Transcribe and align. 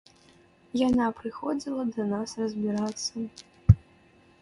Яна 0.87 1.05
прыходзіла 1.19 1.83
да 1.93 2.03
нас 2.15 2.29
разбірацца. 2.43 3.13